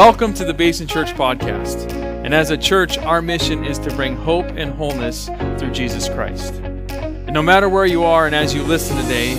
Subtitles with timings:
[0.00, 1.92] Welcome to the Basin Church Podcast.
[2.24, 5.26] And as a church, our mission is to bring hope and wholeness
[5.58, 6.54] through Jesus Christ.
[6.54, 9.34] And no matter where you are and as you listen today,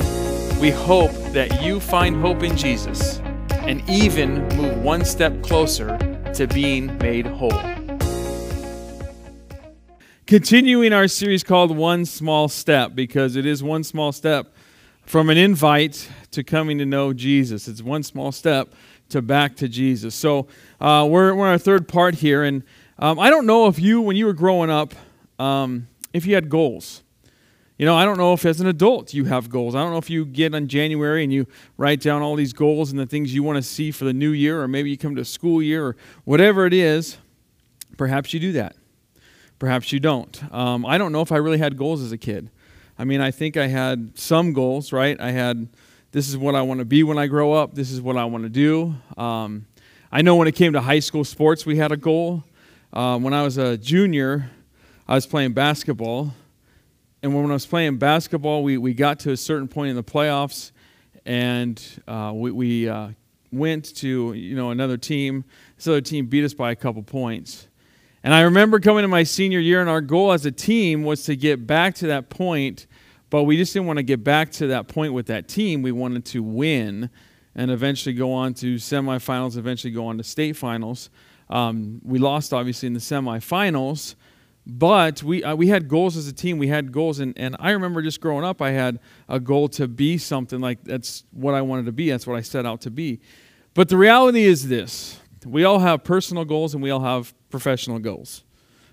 [0.62, 3.18] we hope that you find hope in Jesus
[3.62, 5.98] and even move one step closer
[6.36, 7.60] to being made whole.
[10.28, 14.54] Continuing our series called One Small Step, because it is one small step
[15.08, 17.68] from an invite to coming to know Jesus.
[17.68, 18.72] It's one small step
[19.12, 20.16] to back to Jesus.
[20.16, 20.48] So
[20.80, 22.64] uh, we're, we're in our third part here, and
[23.00, 24.94] um, I don't know if you, when you were growing up,
[25.40, 27.04] um, if you had goals.
[27.78, 29.74] You know, I don't know if as an adult you have goals.
[29.74, 31.48] I don't know if you get on January and you
[31.78, 34.30] write down all these goals and the things you want to see for the new
[34.30, 37.18] year, or maybe you come to school year or whatever it is.
[37.98, 38.76] Perhaps you do that.
[39.58, 40.44] Perhaps you don't.
[40.54, 42.52] Um, I don't know if I really had goals as a kid.
[43.00, 45.20] I mean, I think I had some goals, right?
[45.20, 45.68] I had
[46.12, 47.74] this is what I want to be when I grow up.
[47.74, 48.96] This is what I want to do.
[49.18, 49.66] Um,
[50.12, 52.44] I know when it came to high school sports, we had a goal.
[52.92, 54.50] Uh, when I was a junior,
[55.08, 56.34] I was playing basketball.
[57.24, 60.04] And when I was playing basketball, we, we got to a certain point in the
[60.04, 60.72] playoffs,
[61.26, 63.10] and uh, we, we uh,
[63.52, 65.46] went to you know another team.
[65.78, 67.68] This other team beat us by a couple points.
[68.24, 71.24] And I remember coming to my senior year, and our goal as a team was
[71.26, 72.88] to get back to that point
[73.32, 75.82] but we just didn't want to get back to that point with that team.
[75.82, 77.10] We wanted to win
[77.56, 81.10] and eventually go on to semifinals, eventually go on to state finals.
[81.50, 84.16] Um, we lost, obviously, in the semifinals,
[84.68, 86.58] but we, uh, we had goals as a team.
[86.58, 89.88] We had goals, and, and I remember just growing up, I had a goal to
[89.88, 92.10] be something like that's what I wanted to be.
[92.12, 93.22] That's what I set out to be.
[93.74, 97.98] But the reality is this we all have personal goals and we all have professional
[98.00, 98.44] goals,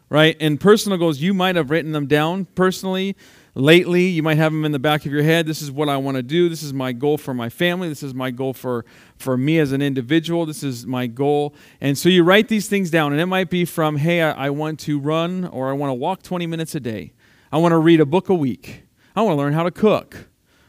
[0.09, 0.37] right?
[0.39, 3.17] And personal goals, you might have written them down personally
[3.59, 4.07] lately.
[4.07, 5.47] You might have them in the back of your head.
[5.47, 6.49] This is what I want to do.
[6.49, 7.89] This is my goal for my family.
[7.89, 8.85] This is my goal for,
[9.17, 10.47] for me as an individual.
[10.47, 11.55] This is my goal.
[11.81, 14.51] And so you write these things down, and it might be from, hey, I, I
[14.51, 17.13] want to run or I want to walk 20 minutes a day.
[17.51, 18.85] I want to read a book a week.
[19.17, 20.29] I want to learn how to cook,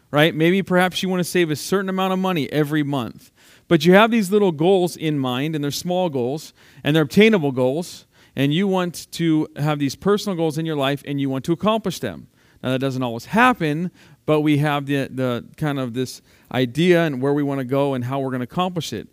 [0.09, 0.33] right?
[0.33, 3.31] Maybe perhaps you want to save a certain amount of money every month.
[3.67, 7.51] But you have these little goals in mind, and they're small goals, and they're obtainable
[7.51, 11.45] goals, and you want to have these personal goals in your life, and you want
[11.45, 12.29] to accomplish them.
[12.61, 13.91] Now, that doesn't always happen,
[14.25, 16.21] but we have the, the kind of this
[16.51, 19.07] idea and where we want to go and how we're going to accomplish it.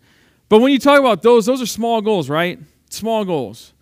[0.49, 2.59] But when you talk about those, those are small goals, right?
[2.89, 3.73] Small goals.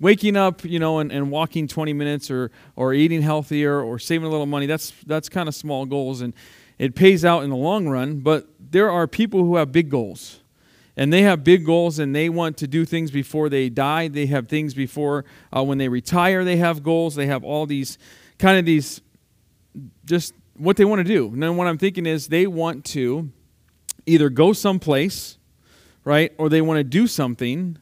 [0.00, 4.26] Waking up, you know, and, and walking 20 minutes or, or eating healthier or saving
[4.26, 6.20] a little money, that's, that's kind of small goals.
[6.20, 6.32] And
[6.78, 10.40] it pays out in the long run, but there are people who have big goals.
[10.96, 14.08] And they have big goals and they want to do things before they die.
[14.08, 15.24] They have things before
[15.56, 17.14] uh, when they retire, they have goals.
[17.14, 17.98] They have all these
[18.38, 19.00] kind of these
[20.04, 21.28] just what they want to do.
[21.28, 23.30] And then what I'm thinking is they want to
[24.06, 25.38] either go someplace,
[26.04, 27.78] right, or they want to do something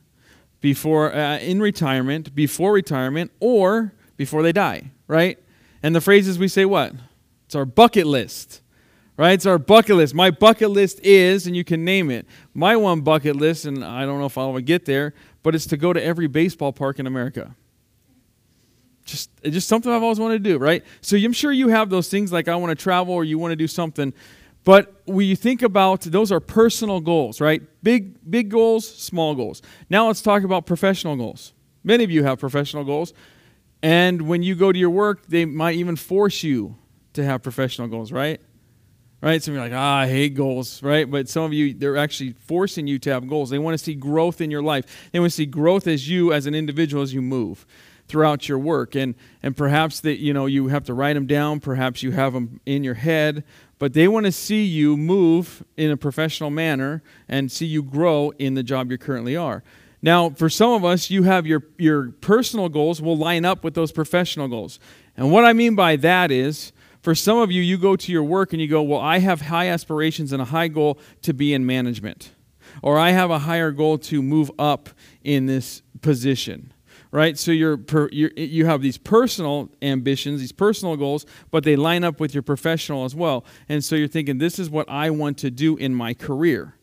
[0.60, 5.38] before uh, in retirement, before retirement, or before they die, right?
[5.82, 6.92] And the phrases we say what?
[7.46, 8.62] It's our bucket list,
[9.16, 9.32] right?
[9.32, 10.14] It's our bucket list.
[10.14, 12.26] My bucket list is, and you can name it.
[12.54, 15.66] My one bucket list, and I don't know if I'll ever get there, but it's
[15.66, 17.54] to go to every baseball park in America
[19.06, 20.84] just just something I've always wanted to do, right?
[21.00, 23.52] So I'm sure you have those things like I want to travel or you want
[23.52, 24.12] to do something.
[24.64, 27.62] But when you think about those are personal goals, right?
[27.82, 29.62] Big big goals, small goals.
[29.88, 31.54] Now let's talk about professional goals.
[31.84, 33.14] Many of you have professional goals.
[33.82, 36.76] And when you go to your work, they might even force you
[37.12, 38.40] to have professional goals, right?
[39.22, 39.42] Right?
[39.42, 41.08] Some of you are like, ah, I hate goals, right?
[41.08, 43.50] But some of you, they're actually forcing you to have goals.
[43.50, 45.10] They want to see growth in your life.
[45.12, 47.66] They want to see growth as you, as an individual, as you move
[48.08, 48.94] throughout your work.
[48.94, 52.32] And, and perhaps that, you know, you have to write them down, perhaps you have
[52.32, 53.44] them in your head,
[53.78, 58.32] but they want to see you move in a professional manner and see you grow
[58.38, 59.62] in the job you currently are.
[60.02, 63.74] Now, for some of us, you have your, your personal goals will line up with
[63.74, 64.78] those professional goals.
[65.16, 66.72] And what I mean by that is,
[67.02, 69.42] for some of you, you go to your work and you go, Well, I have
[69.42, 72.32] high aspirations and a high goal to be in management.
[72.82, 74.90] Or I have a higher goal to move up
[75.22, 76.72] in this position
[77.10, 77.38] right?
[77.38, 82.04] So you're, per, you're, you have these personal ambitions, these personal goals, but they line
[82.04, 83.44] up with your professional as well.
[83.68, 86.74] And so you're thinking, this is what I want to do in my career,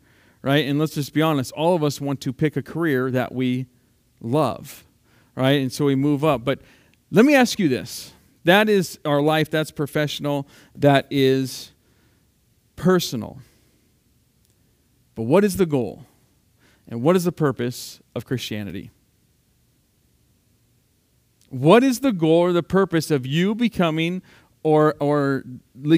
[0.42, 0.66] right?
[0.66, 3.68] And let's just be honest, all of us want to pick a career that we
[4.22, 4.86] love,
[5.36, 5.62] right?
[5.62, 6.44] And so we move up.
[6.44, 6.60] But
[7.12, 8.14] let me ask you this
[8.46, 11.72] that is our life, that's professional, that is
[12.76, 13.40] personal.
[15.16, 16.06] But what is the goal?
[16.88, 18.92] And what is the purpose of Christianity?
[21.54, 24.24] What is the goal or the purpose of you becoming
[24.64, 25.44] or, or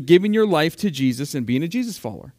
[0.04, 2.34] giving your life to Jesus and being a Jesus follower?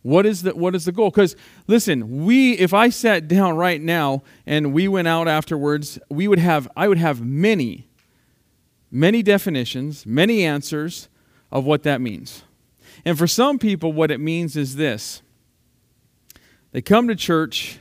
[0.00, 1.10] What is the what is the goal?
[1.10, 6.26] Because listen, we if I sat down right now and we went out afterwards, we
[6.26, 7.86] would have I would have many,
[8.90, 11.10] many definitions, many answers
[11.52, 12.44] of what that means.
[13.04, 15.20] And for some people, what it means is this.
[16.72, 17.78] They come to church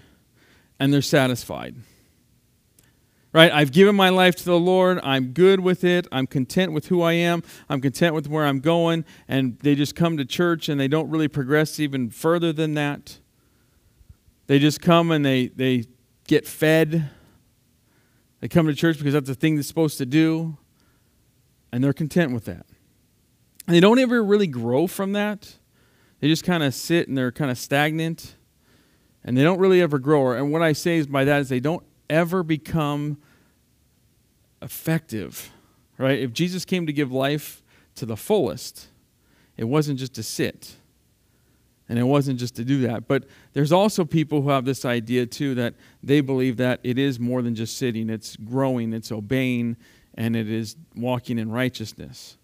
[0.78, 1.76] and they're satisfied.
[3.34, 3.52] Right?
[3.52, 5.00] I've given my life to the Lord.
[5.02, 6.08] I'm good with it.
[6.12, 7.42] I'm content with who I am.
[7.68, 9.06] I'm content with where I'm going.
[9.28, 13.18] And they just come to church and they don't really progress even further than that.
[14.46, 15.86] They just come and they, they
[16.28, 17.10] get fed.
[18.40, 20.58] They come to church because that's the thing they're supposed to do.
[21.72, 22.68] And they're content with that.
[23.66, 25.56] And they don't ever really grow from that.
[26.20, 28.36] They just kind of sit and they're kind of stagnant.
[29.24, 30.34] And they don't really ever grow.
[30.34, 33.18] And what I say is by that is they don't ever become
[34.62, 35.52] effective,
[35.98, 36.20] right?
[36.20, 37.62] If Jesus came to give life
[37.96, 38.88] to the fullest,
[39.58, 40.76] it wasn't just to sit.
[41.90, 43.08] And it wasn't just to do that.
[43.08, 47.20] But there's also people who have this idea, too, that they believe that it is
[47.20, 49.76] more than just sitting, it's growing, it's obeying,
[50.16, 52.38] and it is walking in righteousness.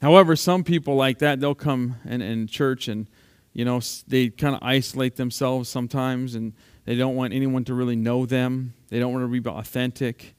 [0.00, 3.08] However, some people like that, they'll come in, in church and,
[3.52, 6.52] you know, they kind of isolate themselves sometimes and
[6.86, 8.72] they don't want anyone to really know them.
[8.88, 10.34] They don't want to be authentic.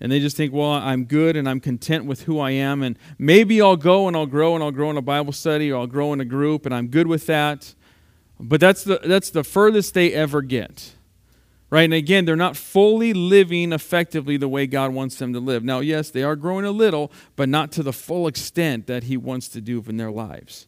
[0.00, 2.82] And they just think, well, I'm good and I'm content with who I am.
[2.82, 5.80] And maybe I'll go and I'll grow and I'll grow in a Bible study or
[5.80, 7.74] I'll grow in a group and I'm good with that.
[8.40, 10.94] But that's the, that's the furthest they ever get.
[11.70, 11.84] Right?
[11.84, 15.64] And again, they're not fully living effectively the way God wants them to live.
[15.64, 19.16] Now, yes, they are growing a little, but not to the full extent that He
[19.16, 20.66] wants to do in their lives.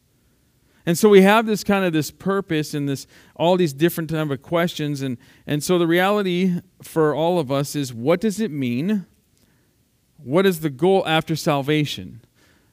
[0.86, 4.30] And so we have this kind of this purpose and this all these different type
[4.30, 8.52] of questions and and so the reality for all of us is what does it
[8.52, 9.04] mean?
[10.22, 12.20] What is the goal after salvation?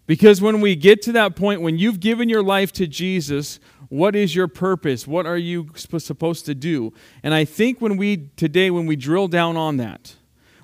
[0.06, 4.15] Because when we get to that point when you've given your life to Jesus, what
[4.15, 5.07] is your purpose?
[5.07, 6.94] What are you supposed to do?
[7.24, 10.15] And I think when we today when we drill down on that,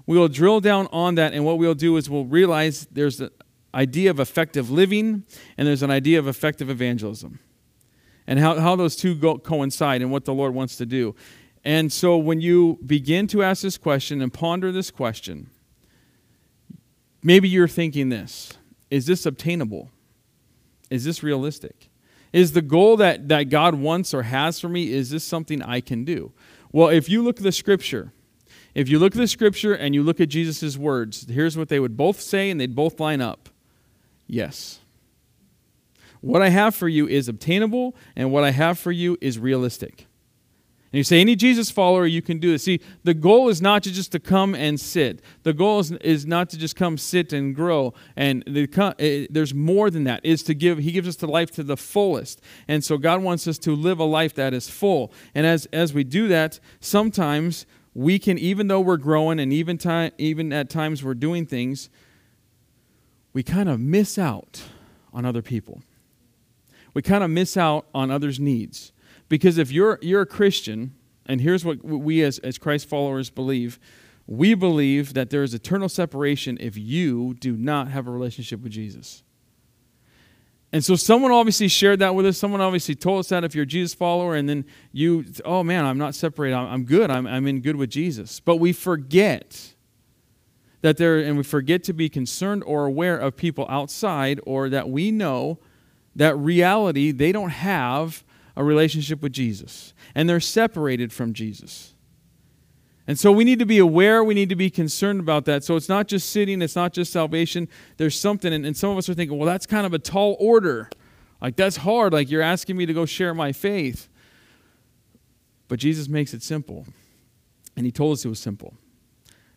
[0.05, 3.31] we will drill down on that and what we'll do is we'll realize there's a,
[3.73, 5.23] idea of effective living
[5.57, 7.39] and there's an idea of effective evangelism
[8.27, 11.15] and how, how those two go, coincide and what the Lord wants to do.
[11.63, 15.49] And so when you begin to ask this question and ponder this question,
[17.21, 18.53] maybe you're thinking this
[18.89, 19.89] Is this obtainable?
[20.89, 21.89] Is this realistic?
[22.31, 25.81] Is the goal that, that God wants or has for me, is this something I
[25.81, 26.31] can do?
[26.71, 28.13] Well, if you look at the scripture,
[28.75, 31.79] if you look at the scripture and you look at Jesus' words, here's what they
[31.79, 33.48] would both say and they'd both line up.
[34.29, 34.79] Yes.
[36.21, 40.05] What I have for you is obtainable, and what I have for you is realistic.
[40.91, 42.63] And you say, any Jesus follower, you can do this.
[42.63, 45.21] See, the goal is not to just to come and sit.
[45.43, 47.93] The goal is, is not to just come sit and grow.
[48.15, 48.67] And the,
[48.99, 50.21] eh, there's more than that.
[50.23, 50.79] Is to give.
[50.79, 52.41] He gives us the life to the fullest.
[52.67, 55.11] And so God wants us to live a life that is full.
[55.35, 59.77] And as as we do that, sometimes we can, even though we're growing, and even
[59.77, 61.91] time, even at times we're doing things,
[63.33, 64.63] we kind of miss out
[65.13, 65.81] on other people.
[66.93, 68.91] We kind of miss out on others' needs.
[69.27, 70.95] Because if you're, you're a Christian,
[71.25, 73.79] and here's what we as, as Christ followers believe
[74.25, 78.71] we believe that there is eternal separation if you do not have a relationship with
[78.71, 79.23] Jesus.
[80.71, 82.37] And so someone obviously shared that with us.
[82.37, 85.83] Someone obviously told us that if you're a Jesus follower, and then you, oh man,
[85.83, 86.55] I'm not separated.
[86.55, 87.09] I'm, good.
[87.09, 88.39] I'm, I'm in good with Jesus.
[88.39, 89.73] But we forget
[90.81, 94.89] that there and we forget to be concerned or aware of people outside or that
[94.89, 95.59] we know
[96.15, 98.23] that reality they don't have
[98.55, 101.93] a relationship with Jesus and they're separated from Jesus.
[103.07, 105.63] And so we need to be aware, we need to be concerned about that.
[105.63, 107.67] So it's not just sitting, it's not just salvation.
[107.97, 110.37] There's something, and, and some of us are thinking, well, that's kind of a tall
[110.39, 110.91] order.
[111.41, 112.13] Like, that's hard.
[112.13, 114.09] Like, you're asking me to go share my faith.
[115.69, 116.85] But Jesus makes it simple.
[117.75, 118.75] And he told us it was simple.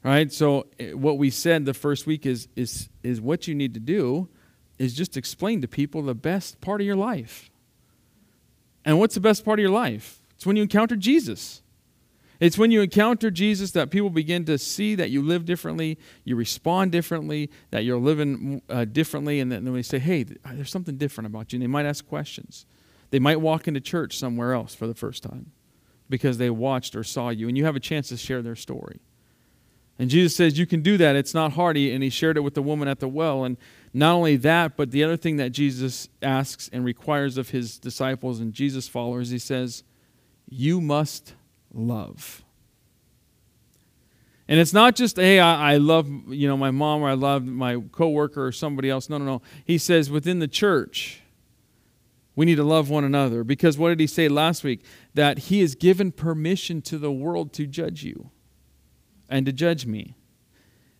[0.04, 0.32] Right?
[0.32, 3.80] So eh, what we said the first week is is is what you need to
[3.80, 4.28] do
[4.78, 7.50] is just explain to people the best part of your life.
[8.84, 10.22] And what's the best part of your life?
[10.34, 11.62] It's when you encounter Jesus.
[12.40, 16.34] It's when you encounter Jesus that people begin to see that you live differently, you
[16.34, 21.26] respond differently, that you're living uh, differently, and then they say, hey, there's something different
[21.28, 21.58] about you.
[21.58, 22.66] And they might ask questions.
[23.10, 25.52] They might walk into church somewhere else for the first time
[26.08, 28.98] because they watched or saw you, and you have a chance to share their story.
[29.98, 31.16] And Jesus says, You can do that.
[31.16, 31.76] It's not hard.
[31.76, 33.44] And he shared it with the woman at the well.
[33.44, 33.56] And
[33.92, 38.40] not only that, but the other thing that Jesus asks and requires of his disciples
[38.40, 39.84] and Jesus followers, he says,
[40.48, 41.34] You must
[41.72, 42.42] love.
[44.48, 47.44] And it's not just, hey, I, I, love you know my mom or I love
[47.44, 49.08] my coworker or somebody else.
[49.08, 49.42] No, no, no.
[49.64, 51.22] He says within the church,
[52.34, 54.84] We need to love one another because what did he say last week?
[55.14, 58.30] That he has given permission to the world to judge you
[59.32, 60.14] and to judge me.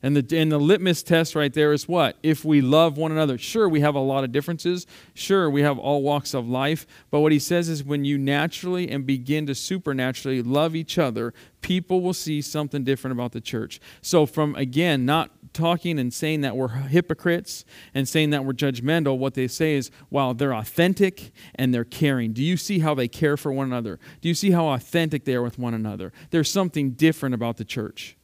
[0.05, 2.17] And the, and the litmus test right there is what?
[2.25, 3.39] If we love one another.
[3.39, 4.85] Sure, we have a lot of differences.
[5.15, 6.89] Sure, we have all walks of life.
[7.13, 11.33] But what he says is when you naturally and begin to supernaturally love each other,
[11.61, 13.81] people will see something different about the church.
[14.01, 19.19] So, from again, not talking and saying that we're hypocrites and saying that we're judgmental,
[19.19, 22.33] what they say is, wow, they're authentic and they're caring.
[22.33, 24.01] Do you see how they care for one another?
[24.21, 26.13] Do you see how authentic they are with one another?
[26.31, 28.17] There's something different about the church.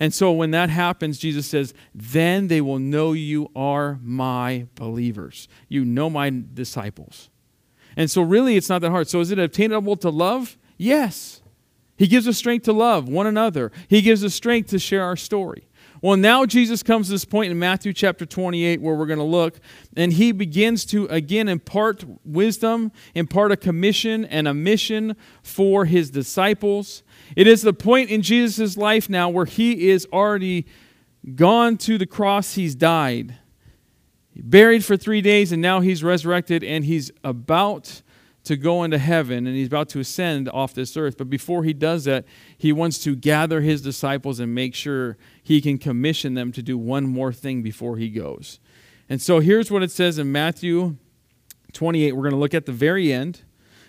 [0.00, 5.48] And so when that happens, Jesus says, then they will know you are my believers.
[5.68, 7.30] You know my disciples.
[7.96, 9.08] And so really it's not that hard.
[9.08, 10.56] So is it attainable to love?
[10.76, 11.42] Yes.
[11.96, 13.72] He gives us strength to love one another.
[13.88, 15.67] He gives us strength to share our story.
[16.00, 19.24] Well, now Jesus comes to this point in Matthew chapter 28 where we're going to
[19.24, 19.58] look,
[19.96, 26.10] and he begins to again impart wisdom, impart a commission and a mission for his
[26.10, 27.02] disciples.
[27.34, 30.66] It is the point in Jesus' life now where he is already
[31.34, 33.36] gone to the cross, he's died,
[34.36, 38.02] buried for three days, and now he's resurrected and he's about
[38.48, 41.18] to go into heaven and he's about to ascend off this earth.
[41.18, 42.24] But before he does that,
[42.56, 46.78] he wants to gather his disciples and make sure he can commission them to do
[46.78, 48.58] one more thing before he goes.
[49.06, 50.96] And so here's what it says in Matthew
[51.74, 52.12] 28.
[52.12, 53.42] We're going to look at the very end,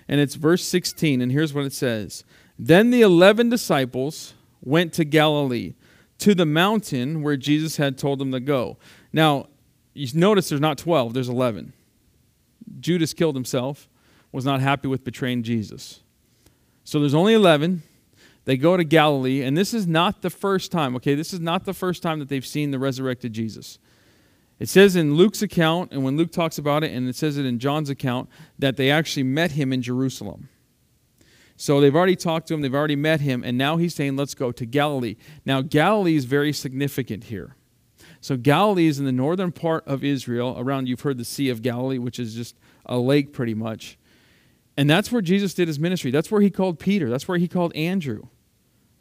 [0.10, 1.22] and it's verse 16.
[1.22, 2.26] And here's what it says
[2.58, 5.76] then the eleven disciples went to Galilee,
[6.18, 8.78] to the mountain where Jesus had told them to go.
[9.14, 9.48] Now,
[9.94, 11.72] you notice there's not 12, there's 11.
[12.80, 13.89] Judas killed himself,
[14.32, 16.02] was not happy with betraying Jesus.
[16.84, 17.84] So there's only 11.
[18.46, 21.14] They go to Galilee, and this is not the first time, okay?
[21.14, 23.78] This is not the first time that they've seen the resurrected Jesus.
[24.60, 27.46] It says in Luke's account, and when Luke talks about it, and it says it
[27.46, 30.50] in John's account, that they actually met him in Jerusalem.
[31.56, 34.34] So they've already talked to him, they've already met him, and now he's saying, let's
[34.34, 35.16] go to Galilee.
[35.46, 37.56] Now, Galilee is very significant here.
[38.22, 41.62] So Galilee is in the northern part of Israel, around, you've heard the Sea of
[41.62, 42.56] Galilee, which is just
[42.86, 43.98] a lake pretty much.
[44.80, 46.10] And that's where Jesus did his ministry.
[46.10, 47.10] That's where he called Peter.
[47.10, 48.24] That's where he called Andrew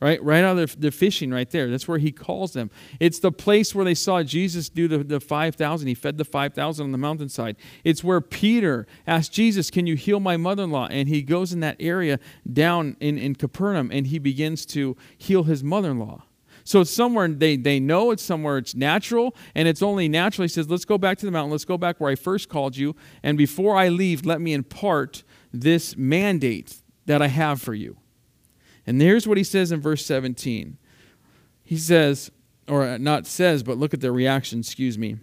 [0.01, 0.23] right?
[0.23, 1.69] Right out of the fishing right there.
[1.69, 2.71] That's where he calls them.
[3.01, 5.89] It's the place where they saw Jesus do the, the 5,000.
[5.89, 7.57] He fed the 5,000 on the mountainside.
[7.83, 10.87] It's where Peter asked Jesus, Can you heal my mother in law?
[10.89, 12.21] And he goes in that area
[12.51, 16.23] down in, in Capernaum and he begins to heal his mother in law.
[16.69, 20.45] So it's somewhere they, they know it's somewhere it's natural, and it's only natural.
[20.45, 21.51] He says, Let's go back to the mountain.
[21.51, 22.95] Let's go back where I first called you.
[23.23, 27.97] And before I leave, let me impart this mandate that I have for you.
[28.87, 30.79] And here's what he says in verse 17.
[31.63, 32.31] He says,
[32.67, 35.17] or not says, but look at their reaction, excuse me.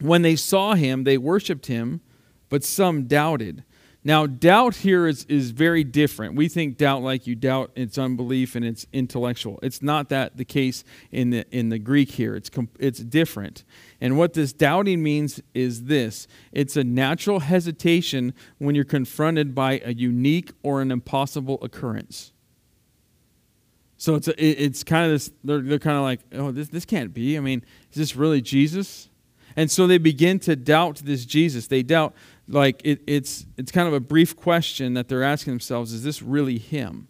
[0.00, 2.00] When they saw him, they worshiped him,
[2.48, 3.64] but some doubted.
[4.06, 6.36] Now, doubt here is, is very different.
[6.36, 9.58] We think doubt like you doubt its unbelief and it's intellectual.
[9.64, 12.36] It's not that the case in the, in the Greek here.
[12.36, 12.48] It's,
[12.78, 13.64] it's different.
[14.00, 19.80] And what this doubting means is this it's a natural hesitation when you're confronted by
[19.84, 22.32] a unique or an impossible occurrence.
[23.96, 25.32] So it's a, it's kind of this.
[25.42, 27.36] They're, they're kind of like, oh, this this can't be.
[27.36, 29.08] I mean, is this really Jesus?
[29.56, 31.66] And so they begin to doubt this Jesus.
[31.66, 32.14] They doubt
[32.46, 36.22] like it, it's it's kind of a brief question that they're asking themselves: Is this
[36.22, 37.08] really him?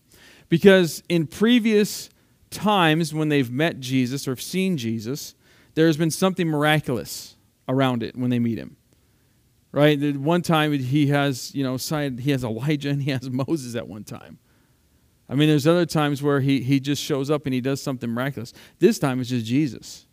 [0.48, 2.08] Because in previous
[2.50, 5.34] times when they've met Jesus or seen Jesus,
[5.74, 7.36] there's been something miraculous
[7.68, 8.76] around it when they meet him.
[9.72, 10.16] Right?
[10.16, 14.04] One time he has, you know, he has Elijah and he has Moses at one
[14.04, 14.38] time.
[15.28, 18.08] I mean, there's other times where he, he just shows up and he does something
[18.08, 18.52] miraculous.
[18.78, 20.05] This time it's just Jesus.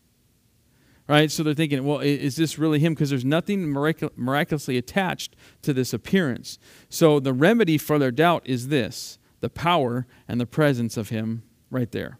[1.07, 1.29] Right?
[1.29, 2.93] So they're thinking, well, is this really him?
[2.93, 6.57] Because there's nothing mirac- miraculously attached to this appearance.
[6.89, 11.43] So the remedy for their doubt is this the power and the presence of him
[11.69, 12.19] right there.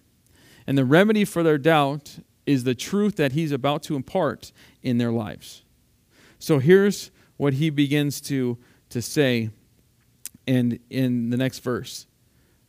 [0.67, 4.97] And the remedy for their doubt is the truth that he's about to impart in
[4.97, 5.63] their lives.
[6.39, 8.57] So here's what he begins to,
[8.89, 9.49] to say
[10.45, 12.05] and in the next verse.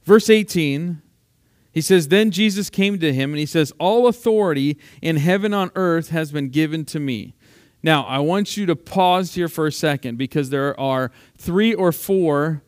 [0.04, 1.02] Verse 18,
[1.74, 5.72] he says, Then Jesus came to him and he says, All authority in heaven on
[5.74, 7.34] earth has been given to me.
[7.82, 11.90] Now, I want you to pause here for a second because there are three or
[11.90, 12.62] four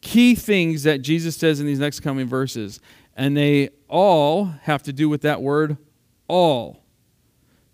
[0.00, 2.80] key things that Jesus says in these next coming verses,
[3.16, 5.78] and they all have to do with that word
[6.26, 6.82] all.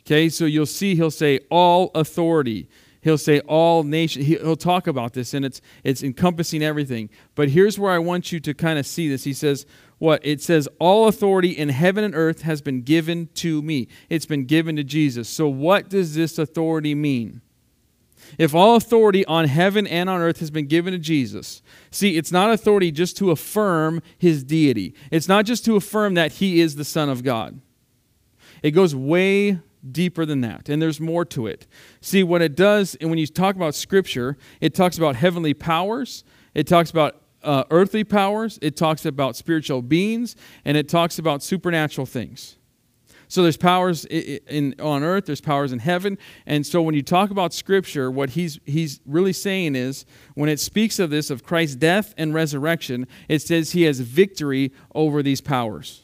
[0.03, 2.69] Okay, so you'll see he'll say all authority
[3.07, 7.09] he'll say all nations he'll talk about this and it's it's encompassing everything.
[7.37, 9.23] But here's where i want you to kind of see this.
[9.23, 9.65] He says
[9.99, 10.27] what?
[10.27, 13.87] It says all authority in heaven and earth has been given to me.
[14.11, 15.29] It's been given to jesus.
[15.29, 17.43] So what does this authority mean?
[18.39, 22.33] If all authority on heaven and on earth has been given to Jesus, see, it's
[22.33, 24.95] not authority just to affirm his deity.
[25.13, 27.61] It's not just to affirm that he is the Son of God.
[28.65, 29.61] It goes way
[29.91, 31.67] deeper than that, and there's more to it.
[32.01, 36.25] See, what it does, and when you talk about Scripture, it talks about heavenly powers,
[36.55, 41.43] it talks about uh, earthly powers, it talks about spiritual beings, and it talks about
[41.43, 42.57] supernatural things.
[43.29, 46.17] So there's powers in, in, on earth, there's powers in heaven,
[46.47, 50.61] and so when you talk about Scripture, what he's he's really saying is when it
[50.61, 55.41] speaks of this of Christ's death and resurrection, it says he has victory over these
[55.41, 56.03] powers.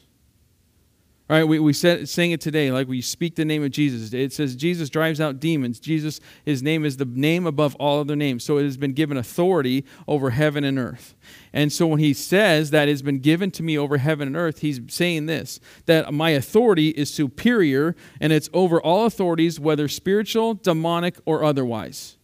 [1.29, 4.13] Right, we, we said, it today, like we speak the name of Jesus.
[4.13, 5.79] It says Jesus drives out demons.
[5.79, 8.43] Jesus, his name is the name above all other names.
[8.43, 11.15] So it has been given authority over heaven and earth.
[11.53, 14.59] And so when he says that it's been given to me over heaven and earth,
[14.59, 20.55] he's saying this that my authority is superior and it's over all authorities, whether spiritual,
[20.55, 22.17] demonic, or otherwise.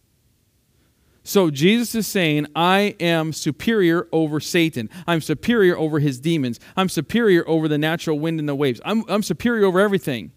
[1.22, 4.88] So Jesus is saying, I am superior over Satan.
[5.06, 6.58] I'm superior over his demons.
[6.76, 8.80] I'm superior over the natural wind and the waves.
[8.84, 10.32] I'm, I'm superior over everything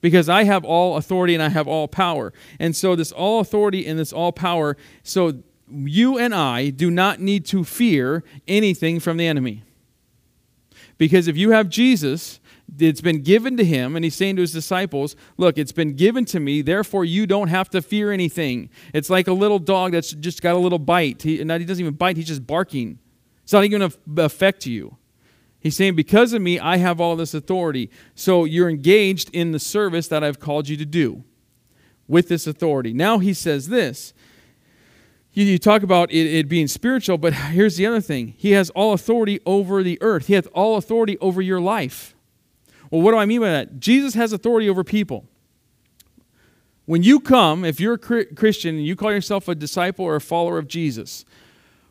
[0.00, 2.32] because I have all authority and I have all power.
[2.58, 7.20] And so, this all authority and this all power, so you and I do not
[7.20, 9.64] need to fear anything from the enemy.
[10.98, 12.40] Because if you have Jesus,
[12.78, 16.24] it's been given to him, and he's saying to his disciples, Look, it's been given
[16.26, 18.70] to me, therefore you don't have to fear anything.
[18.92, 21.22] It's like a little dog that's just got a little bite.
[21.22, 22.98] He, not, he doesn't even bite, he's just barking.
[23.42, 24.96] It's not even going to affect you.
[25.60, 27.90] He's saying, Because of me, I have all this authority.
[28.14, 31.24] So you're engaged in the service that I've called you to do
[32.06, 32.92] with this authority.
[32.92, 34.12] Now he says this.
[35.32, 38.34] You, talk about it, it being spiritual, but here's the other thing.
[38.36, 40.26] He has all authority over the earth.
[40.26, 42.16] He has all authority over your life.
[42.90, 43.80] Well, what do I mean by that?
[43.80, 45.26] Jesus has authority over people.
[46.86, 50.20] When you come, if you're a Christian and you call yourself a disciple or a
[50.20, 51.26] follower of Jesus,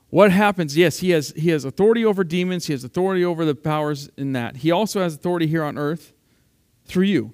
[0.09, 0.75] what happens?
[0.75, 4.33] Yes, he has, he has authority over demons, he has authority over the powers in
[4.33, 4.57] that.
[4.57, 6.13] He also has authority here on earth
[6.86, 7.33] through you.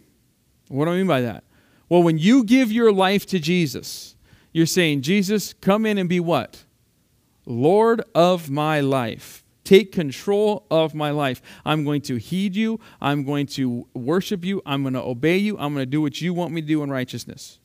[0.67, 1.43] What do I mean by that?
[1.87, 4.15] Well, when you give your life to Jesus,
[4.51, 6.63] you're saying, Jesus, come in and be what?
[7.45, 9.42] Lord of my life.
[9.63, 11.41] Take control of my life.
[11.65, 12.79] I'm going to heed you.
[13.01, 14.61] I'm going to worship you.
[14.65, 15.57] I'm going to obey you.
[15.57, 17.59] I'm going to do what you want me to do in righteousness.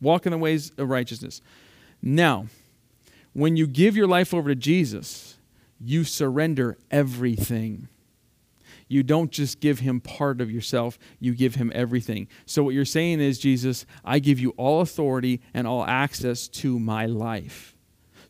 [0.00, 1.42] Walk in the ways of righteousness.
[2.00, 2.46] Now,
[3.32, 5.38] when you give your life over to Jesus,
[5.80, 7.88] you surrender everything.
[8.88, 12.26] You don't just give him part of yourself, you give him everything.
[12.44, 16.78] So, what you're saying is, Jesus, I give you all authority and all access to
[16.78, 17.76] my life.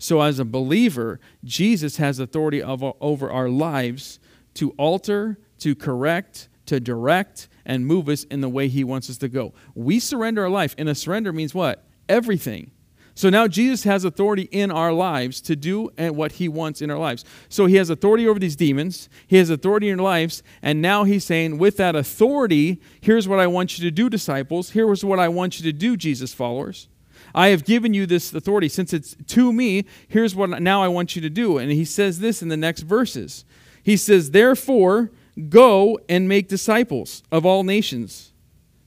[0.01, 4.19] So, as a believer, Jesus has authority over our lives
[4.55, 9.19] to alter, to correct, to direct, and move us in the way He wants us
[9.19, 9.53] to go.
[9.75, 11.85] We surrender our life, and a surrender means what?
[12.09, 12.71] Everything.
[13.15, 16.97] So now Jesus has authority in our lives to do what he wants in our
[16.97, 17.23] lives.
[17.51, 21.05] So he has authority over these demons, he has authority in our lives, and now
[21.05, 24.71] he's saying, with that authority, here's what I want you to do, disciples.
[24.71, 26.89] Here's what I want you to do, Jesus followers.
[27.35, 28.69] I have given you this authority.
[28.69, 31.59] Since it's to me, here's what now I want you to do.
[31.59, 33.45] And he says this in the next verses.
[33.83, 35.11] He says, Therefore,
[35.49, 38.33] go and make disciples of all nations.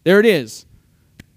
[0.04, 0.66] There it is.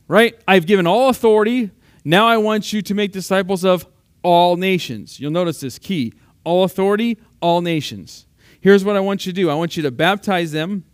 [0.08, 0.38] Right?
[0.46, 1.70] I've given all authority.
[2.04, 3.86] Now I want you to make disciples of
[4.22, 5.18] all nations.
[5.18, 6.14] You'll notice this key
[6.44, 8.26] all authority, all nations.
[8.60, 10.84] Here's what I want you to do I want you to baptize them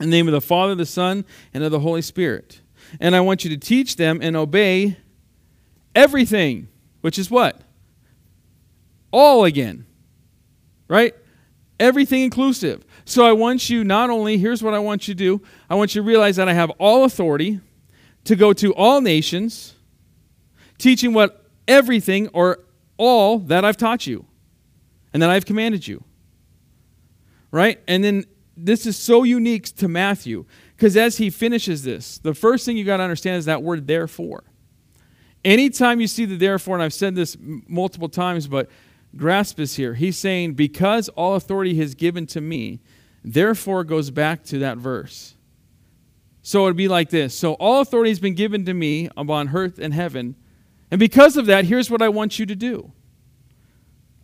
[0.00, 2.60] in the name of the Father, the Son, and of the Holy Spirit.
[3.00, 4.96] And I want you to teach them and obey
[5.94, 6.68] everything,
[7.00, 7.60] which is what?
[9.10, 9.86] All again.
[10.88, 11.14] Right?
[11.78, 12.84] Everything inclusive.
[13.04, 15.94] So I want you not only, here's what I want you to do I want
[15.94, 17.60] you to realize that I have all authority
[18.24, 19.74] to go to all nations,
[20.78, 22.60] teaching what everything or
[22.96, 24.26] all that I've taught you
[25.12, 26.04] and that I've commanded you.
[27.50, 27.80] Right?
[27.86, 28.24] And then
[28.56, 30.44] this is so unique to Matthew
[30.76, 33.86] because as he finishes this, the first thing you got to understand is that word
[33.86, 34.44] therefore.
[35.44, 38.68] Anytime you see the therefore, and I've said this multiple times, but
[39.16, 39.94] grasp this here.
[39.94, 42.80] He's saying, Because all authority has given to me,
[43.24, 45.34] therefore goes back to that verse.
[46.42, 47.34] So it'd be like this.
[47.34, 50.34] So all authority has been given to me upon earth and heaven.
[50.90, 52.92] And because of that, here's what I want you to do.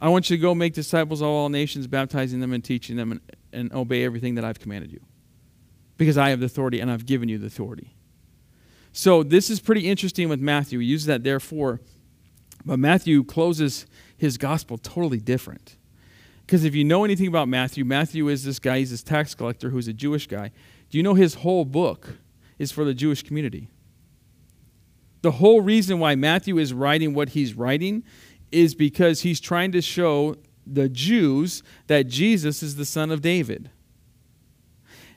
[0.00, 3.12] I want you to go make disciples of all nations, baptizing them and teaching them
[3.12, 3.20] and,
[3.52, 5.00] and obey everything that I've commanded you.
[5.96, 7.94] Because I have the authority and I've given you the authority.
[8.92, 10.78] So this is pretty interesting with Matthew.
[10.80, 11.80] He uses that therefore,
[12.64, 15.76] but Matthew closes his gospel totally different.
[16.44, 19.70] Because if you know anything about Matthew, Matthew is this guy, he's this tax collector
[19.70, 20.50] who's a Jewish guy.
[20.90, 22.16] Do you know his whole book
[22.58, 23.68] is for the Jewish community?
[25.20, 28.02] The whole reason why Matthew is writing what he's writing
[28.50, 33.70] is because he's trying to show the Jews that Jesus is the son of David.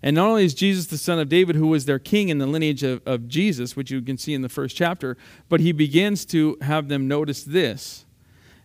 [0.03, 2.47] And not only is Jesus the son of David, who was their king in the
[2.47, 5.15] lineage of, of Jesus, which you can see in the first chapter,
[5.47, 8.05] but he begins to have them notice this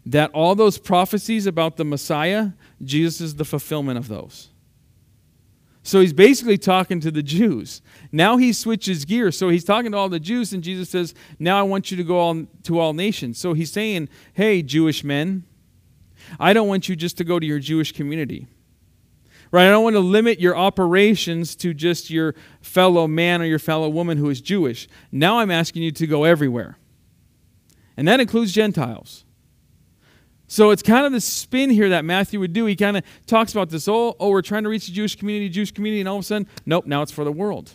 [0.08, 4.50] that all those prophecies about the Messiah, Jesus is the fulfillment of those.
[5.82, 7.82] So he's basically talking to the Jews.
[8.12, 9.36] Now he switches gears.
[9.36, 12.04] So he's talking to all the Jews, and Jesus says, Now I want you to
[12.04, 13.38] go all, to all nations.
[13.38, 15.44] So he's saying, Hey, Jewish men,
[16.40, 18.46] I don't want you just to go to your Jewish community.
[19.50, 19.66] Right?
[19.66, 23.88] I don't want to limit your operations to just your fellow man or your fellow
[23.88, 24.88] woman who is Jewish.
[25.12, 26.78] Now I'm asking you to go everywhere.
[27.96, 29.24] And that includes Gentiles.
[30.48, 32.66] So it's kind of the spin here that Matthew would do.
[32.66, 35.48] He kind of talks about this, oh, oh, we're trying to reach the Jewish community,
[35.48, 37.72] Jewish community, and all of a sudden, nope, now it's for the world.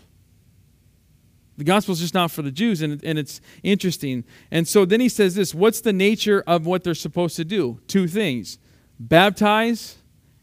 [1.57, 4.23] The gospel is just not for the Jews, and, and it's interesting.
[4.51, 7.79] And so then he says this what's the nature of what they're supposed to do?
[7.88, 8.57] Two things
[8.99, 9.97] baptize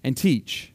[0.05, 0.73] and teach.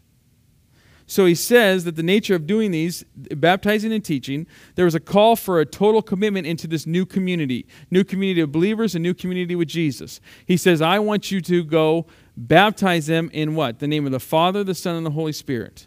[1.14, 5.00] So he says that the nature of doing these, baptizing and teaching, there was a
[5.00, 9.14] call for a total commitment into this new community, new community of believers, a new
[9.14, 10.20] community with Jesus.
[10.48, 13.78] He says, I want you to go baptize them in what?
[13.78, 15.86] The name of the Father, the Son, and the Holy Spirit.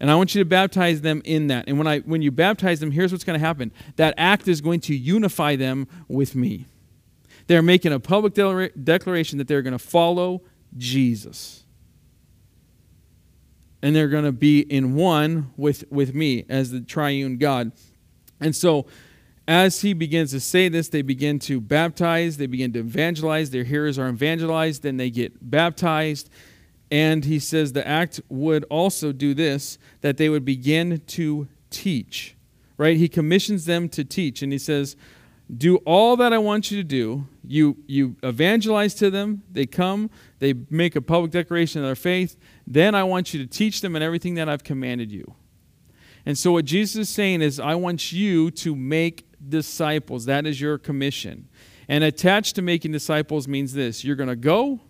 [0.00, 1.68] And I want you to baptize them in that.
[1.68, 4.60] And when, I, when you baptize them, here's what's going to happen that act is
[4.60, 6.66] going to unify them with me.
[7.46, 10.42] They're making a public de- declaration that they're going to follow
[10.76, 11.65] Jesus
[13.82, 17.72] and they're going to be in one with, with me as the triune God.
[18.40, 18.86] And so,
[19.48, 23.50] as he begins to say this, they begin to baptize, they begin to evangelize.
[23.50, 26.30] Their hearers are evangelized, then they get baptized.
[26.90, 32.36] And he says the act would also do this that they would begin to teach,
[32.76, 32.96] right?
[32.96, 34.96] He commissions them to teach, and he says,
[35.54, 37.26] Do all that I want you to do.
[37.44, 42.36] You, you evangelize to them, they come, they make a public declaration of their faith,
[42.66, 45.34] then I want you to teach them in everything that I've commanded you.
[46.24, 50.24] And so, what Jesus is saying is, I want you to make disciples.
[50.24, 51.48] That is your commission.
[51.88, 54.80] And attached to making disciples means this you're going to go,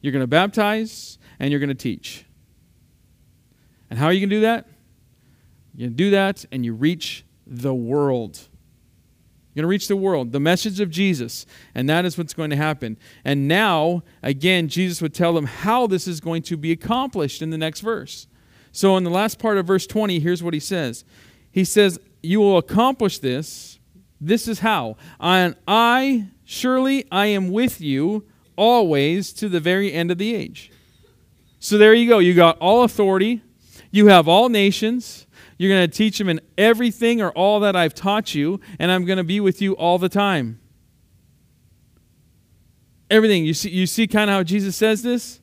[0.00, 2.26] you're going to baptize, and you're going to teach.
[3.88, 4.66] And how are you going to do that?
[5.76, 8.48] You do that and you reach the world.
[9.56, 12.50] You're going to reach the world, the message of Jesus, and that is what's going
[12.50, 12.98] to happen.
[13.24, 17.48] And now, again, Jesus would tell them how this is going to be accomplished in
[17.48, 18.26] the next verse.
[18.70, 21.06] So, in the last part of verse 20, here's what he says
[21.50, 23.78] He says, You will accomplish this.
[24.20, 24.98] This is how.
[25.18, 30.70] And I, surely, I am with you always to the very end of the age.
[31.60, 32.18] So, there you go.
[32.18, 33.40] You got all authority,
[33.90, 35.25] you have all nations.
[35.58, 39.04] You're going to teach them in everything or all that I've taught you, and I'm
[39.04, 40.60] going to be with you all the time.
[43.10, 43.44] Everything.
[43.44, 45.40] You see, you see kind of how Jesus says this?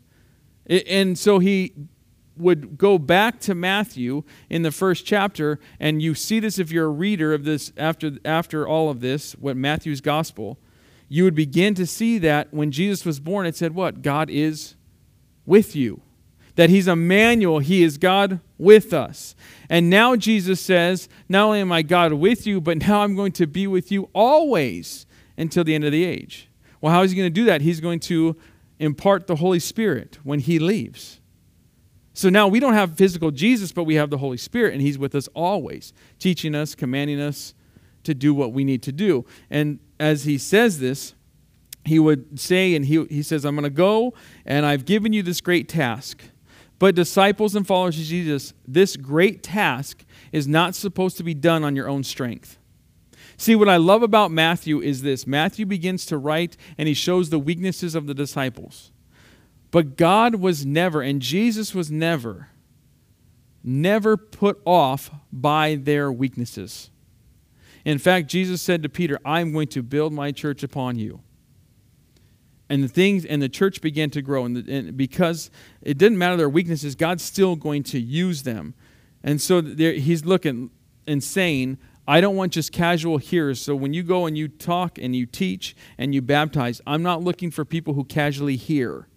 [0.67, 1.73] And so he
[2.37, 6.85] would go back to Matthew in the first chapter, and you see this if you're
[6.85, 10.57] a reader of this after, after all of this, what Matthew's gospel,
[11.09, 14.01] you would begin to see that when Jesus was born, it said what?
[14.01, 14.75] God is
[15.45, 16.01] with you
[16.55, 19.35] that he's Emmanuel, he is God with us.
[19.69, 23.31] And now Jesus says, Not only am I God with you, but now I'm going
[23.33, 25.05] to be with you always
[25.37, 26.49] until the end of the age.
[26.79, 27.61] Well, how is he going to do that?
[27.61, 28.35] He's going to
[28.79, 31.19] impart the Holy Spirit when he leaves.
[32.13, 34.99] So now we don't have physical Jesus, but we have the Holy Spirit, and he's
[34.99, 37.55] with us always, teaching us, commanding us
[38.03, 39.25] to do what we need to do.
[39.49, 41.15] And as he says this,
[41.85, 44.13] he would say, and he, he says, I'm going to go,
[44.45, 46.23] and I've given you this great task
[46.83, 51.63] but, disciples and followers of Jesus, this great task is not supposed to be done
[51.63, 52.57] on your own strength.
[53.37, 57.29] See, what I love about Matthew is this Matthew begins to write and he shows
[57.29, 58.91] the weaknesses of the disciples.
[59.71, 62.49] But God was never, and Jesus was never,
[63.63, 66.89] never put off by their weaknesses.
[67.85, 71.21] In fact, Jesus said to Peter, I'm going to build my church upon you
[72.69, 76.17] and the things and the church began to grow and, the, and because it didn't
[76.17, 78.73] matter their weaknesses god's still going to use them.
[79.23, 80.71] And so there, he's looking
[81.07, 83.61] and saying i don't want just casual hearers.
[83.61, 87.21] So when you go and you talk and you teach and you baptize i'm not
[87.21, 89.07] looking for people who casually hear.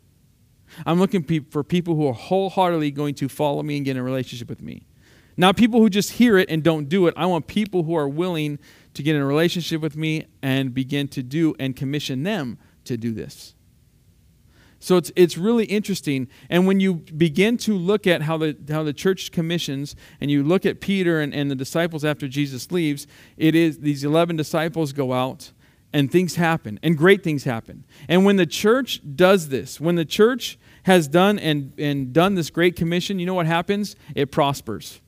[0.84, 4.02] I'm looking for people who are wholeheartedly going to follow me and get in a
[4.02, 4.86] relationship with me.
[5.36, 7.14] Not people who just hear it and don't do it.
[7.16, 8.58] I want people who are willing
[8.94, 12.96] to get in a relationship with me and begin to do and commission them to
[12.96, 13.54] do this.
[14.78, 16.28] So it's, it's really interesting.
[16.50, 20.42] And when you begin to look at how the, how the church commissions and you
[20.42, 24.92] look at Peter and, and the disciples after Jesus leaves, it is these 11 disciples
[24.92, 25.52] go out
[25.92, 27.84] and things happen and great things happen.
[28.08, 32.50] And when the church does this, when the church has done and, and done this
[32.50, 33.96] great commission, you know what happens?
[34.14, 35.00] It prospers.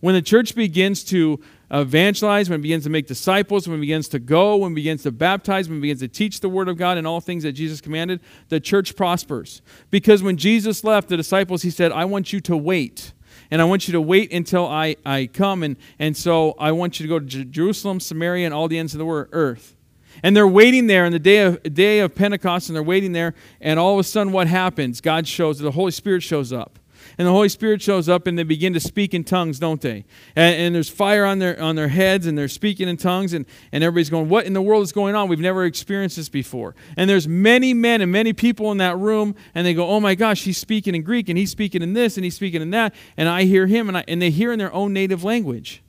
[0.00, 1.38] When the church begins to
[1.72, 5.02] evangelize, when it begins to make disciples, when it begins to go, when it begins
[5.04, 7.52] to baptize, when it begins to teach the Word of God and all things that
[7.52, 9.62] Jesus commanded, the church prospers.
[9.90, 13.12] Because when Jesus left the disciples, he said, I want you to wait.
[13.50, 15.62] And I want you to wait until I, I come.
[15.62, 18.94] And, and so I want you to go to Jerusalem, Samaria, and all the ends
[18.94, 19.76] of the earth.
[20.22, 23.34] And they're waiting there in the day of, day of Pentecost, and they're waiting there.
[23.60, 25.00] And all of a sudden, what happens?
[25.00, 26.78] God shows, the Holy Spirit shows up
[27.18, 30.04] and the Holy Spirit shows up and they begin to speak in tongues, don't they?
[30.34, 33.46] And, and, there's fire on their on their heads and they're speaking in tongues and,
[33.70, 35.28] and everybody's going, What in the world is going on?
[35.28, 36.74] We've never experienced this before.
[36.96, 40.14] And there's many men and many people in that room and they go, Oh my
[40.14, 42.94] gosh, he's speaking in Greek and he's speaking in this and he's speaking in that.
[43.16, 45.82] And I hear him and I, and they hear in their own native language.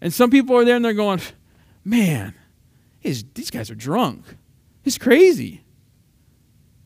[0.00, 1.20] And some people are there and they're going,
[1.84, 2.34] Man,
[3.02, 4.24] these guys are drunk.
[4.84, 5.63] It's crazy.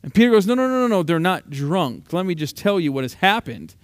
[0.09, 2.15] And Peter goes, No, no, no, no, no, they're not drunk.
[2.15, 3.75] Let me just tell you what has happened.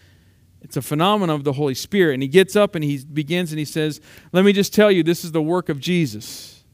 [0.62, 2.14] It's a phenomenon of the Holy Spirit.
[2.14, 4.00] And he gets up and he begins and he says,
[4.32, 6.64] Let me just tell you, this is the work of Jesus.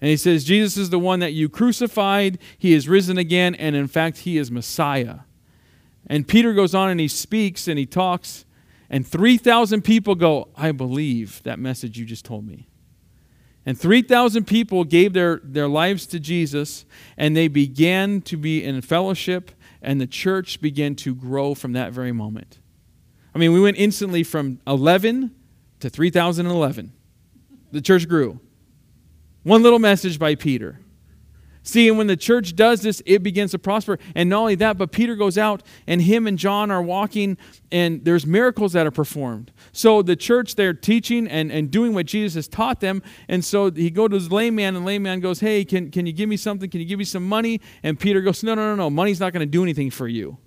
[0.00, 2.38] And he says, Jesus is the one that you crucified.
[2.56, 3.54] He is risen again.
[3.54, 5.18] And in fact, he is Messiah.
[6.06, 8.46] And Peter goes on and he speaks and he talks.
[8.88, 12.69] And 3,000 people go, I believe that message you just told me.
[13.66, 16.84] And 3,000 people gave their, their lives to Jesus,
[17.16, 19.50] and they began to be in fellowship,
[19.82, 22.58] and the church began to grow from that very moment.
[23.34, 25.30] I mean, we went instantly from 11
[25.80, 26.92] to 3,011.
[27.72, 28.40] The church grew.
[29.42, 30.80] One little message by Peter.
[31.62, 33.98] See, and when the church does this, it begins to prosper.
[34.14, 37.36] And not only that, but Peter goes out and him and John are walking,
[37.70, 39.52] and there's miracles that are performed.
[39.70, 43.02] So the church, they're teaching and, and doing what Jesus has taught them.
[43.28, 46.28] And so he goes to his layman, and layman goes, Hey, can, can you give
[46.30, 46.70] me something?
[46.70, 47.60] Can you give me some money?
[47.82, 48.88] And Peter goes, No, no, no, no.
[48.88, 50.38] Money's not going to do anything for you.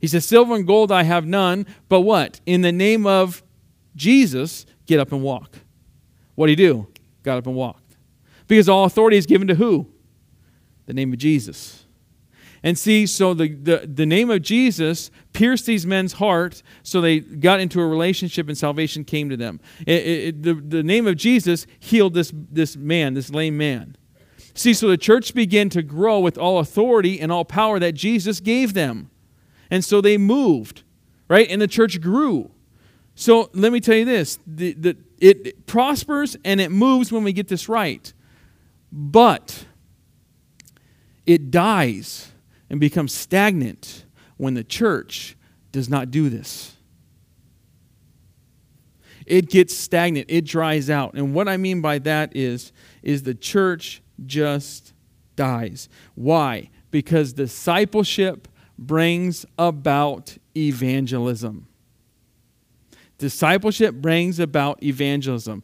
[0.00, 2.40] He says, Silver and gold I have none, but what?
[2.46, 3.42] In the name of
[3.96, 5.58] Jesus, get up and walk.
[6.36, 6.86] What do you do?
[7.22, 7.96] Got up and walked.
[8.46, 9.91] Because all authority is given to who?
[10.92, 11.84] The name of Jesus.
[12.62, 17.18] And see, so the, the, the name of Jesus pierced these men's heart, so they
[17.18, 19.58] got into a relationship and salvation came to them.
[19.86, 23.96] It, it, the, the name of Jesus healed this, this man, this lame man.
[24.54, 28.38] See, so the church began to grow with all authority and all power that Jesus
[28.38, 29.10] gave them.
[29.70, 30.82] And so they moved,
[31.26, 31.48] right?
[31.48, 32.50] And the church grew.
[33.14, 37.32] So let me tell you this the, the, it prospers and it moves when we
[37.32, 38.12] get this right.
[38.92, 39.64] But
[41.26, 42.32] it dies
[42.68, 44.04] and becomes stagnant
[44.36, 45.36] when the church
[45.70, 46.76] does not do this.
[49.26, 51.14] It gets stagnant, it dries out.
[51.14, 54.92] And what I mean by that is is the church just
[55.36, 55.88] dies.
[56.14, 56.70] Why?
[56.90, 61.68] Because discipleship brings about evangelism.
[63.18, 65.62] Discipleship brings about evangelism.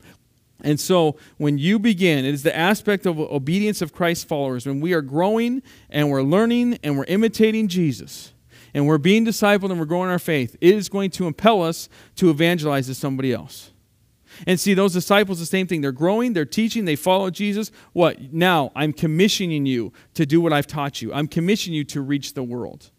[0.62, 4.66] And so, when you begin, it is the aspect of obedience of Christ's followers.
[4.66, 8.32] When we are growing and we're learning and we're imitating Jesus
[8.74, 11.88] and we're being discipled and we're growing our faith, it is going to impel us
[12.16, 13.70] to evangelize to somebody else.
[14.46, 15.80] And see, those disciples, the same thing.
[15.80, 17.70] They're growing, they're teaching, they follow Jesus.
[17.92, 18.32] What?
[18.32, 22.34] Now, I'm commissioning you to do what I've taught you, I'm commissioning you to reach
[22.34, 22.90] the world.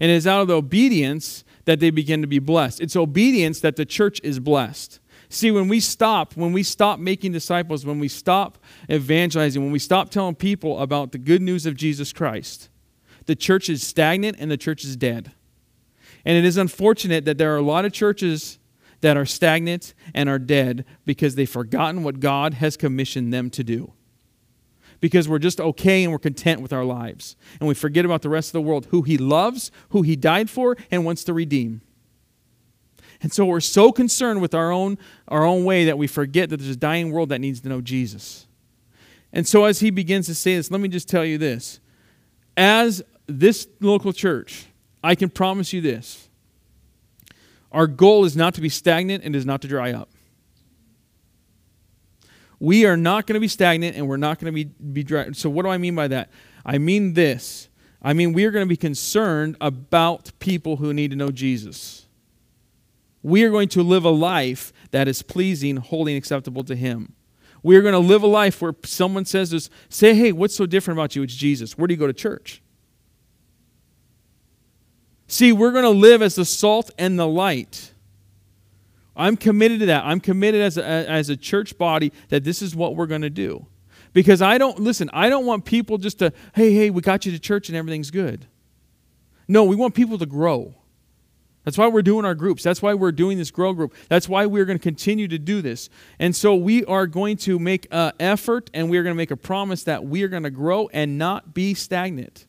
[0.00, 2.80] And it is out of the obedience that they begin to be blessed.
[2.80, 4.98] It's obedience that the church is blessed.
[5.28, 8.58] See, when we stop, when we stop making disciples, when we stop
[8.90, 12.68] evangelizing, when we stop telling people about the good news of Jesus Christ,
[13.26, 15.32] the church is stagnant and the church is dead.
[16.24, 18.58] And it is unfortunate that there are a lot of churches
[19.00, 23.62] that are stagnant and are dead because they've forgotten what God has commissioned them to
[23.62, 23.92] do.
[25.00, 27.36] Because we're just okay and we're content with our lives.
[27.60, 30.48] And we forget about the rest of the world, who He loves, who He died
[30.48, 31.82] for, and wants to redeem.
[33.22, 34.98] And so we're so concerned with our own,
[35.28, 37.80] our own way that we forget that there's a dying world that needs to know
[37.80, 38.46] Jesus.
[39.32, 41.80] And so as he begins to say this, let me just tell you this.
[42.56, 44.66] As this local church,
[45.02, 46.28] I can promise you this.
[47.72, 50.08] Our goal is not to be stagnant and is not to dry up.
[52.58, 55.30] We are not going to be stagnant and we're not going to be, be dry.
[55.32, 56.30] So, what do I mean by that?
[56.64, 57.68] I mean this.
[58.00, 62.05] I mean, we are going to be concerned about people who need to know Jesus
[63.26, 67.12] we are going to live a life that is pleasing, holy, and acceptable to Him.
[67.60, 70.64] We are going to live a life where someone says this, say, hey, what's so
[70.64, 71.24] different about you?
[71.24, 71.76] It's Jesus.
[71.76, 72.62] Where do you go to church?
[75.26, 77.90] See, we're going to live as the salt and the light.
[79.16, 80.04] I'm committed to that.
[80.04, 83.30] I'm committed as a, as a church body that this is what we're going to
[83.30, 83.66] do.
[84.12, 87.32] Because I don't, listen, I don't want people just to, hey, hey, we got you
[87.32, 88.46] to church and everything's good.
[89.48, 90.76] No, we want people to grow.
[91.66, 92.62] That's why we're doing our groups.
[92.62, 93.92] That's why we're doing this grow group.
[94.08, 95.90] That's why we're going to continue to do this.
[96.20, 99.32] And so we are going to make an effort and we are going to make
[99.32, 102.46] a promise that we are going to grow and not be stagnant.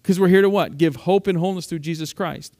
[0.00, 0.78] Because we're here to what?
[0.78, 2.56] Give hope and wholeness through Jesus Christ.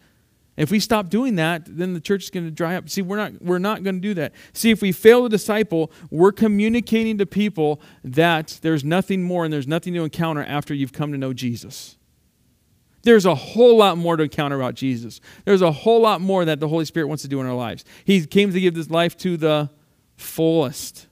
[0.57, 2.89] If we stop doing that, then the church is going to dry up.
[2.91, 4.33] See, we're not, we're not going to do that.
[4.53, 9.53] See, if we fail to disciple, we're communicating to people that there's nothing more and
[9.53, 11.97] there's nothing to encounter after you've come to know Jesus.
[13.03, 15.21] There's a whole lot more to encounter about Jesus.
[15.45, 17.85] There's a whole lot more that the Holy Spirit wants to do in our lives.
[18.05, 19.71] He came to give this life to the
[20.17, 21.09] fullest.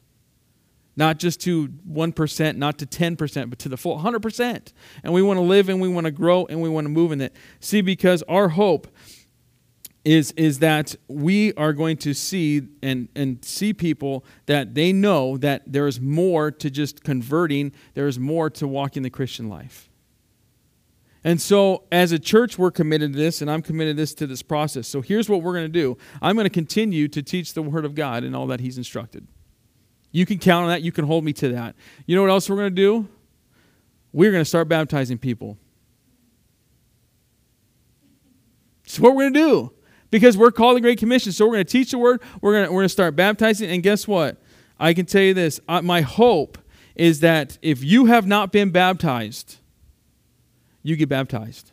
[0.97, 4.73] Not just to 1%, not to 10%, but to the full 100%.
[5.03, 7.13] And we want to live and we want to grow and we want to move
[7.13, 7.35] in it.
[7.59, 8.89] See, because our hope
[10.05, 15.37] is, is that we are going to see and, and see people that they know
[15.39, 19.90] that there is more to just converting, there is more to walking the Christian life.
[21.23, 24.27] And so, as a church, we're committed to this, and I'm committed to this to
[24.27, 24.89] this process.
[24.89, 27.85] So, here's what we're going to do I'm going to continue to teach the Word
[27.85, 29.27] of God and all that He's instructed.
[30.13, 30.83] You can count on that.
[30.83, 31.77] You can hold me to that.
[32.07, 33.09] You know what else we're going to do?
[34.13, 35.57] We're going to start baptizing people.
[38.85, 39.73] It's what we're going to do
[40.11, 41.31] because we're called the Great Commission.
[41.31, 42.21] So we're going to teach the word.
[42.41, 43.71] We're going to, we're going to start baptizing.
[43.71, 44.43] And guess what?
[44.81, 45.61] I can tell you this.
[45.69, 46.59] my hope
[46.97, 49.60] is that if you have not been baptized,
[50.83, 51.73] you get baptized.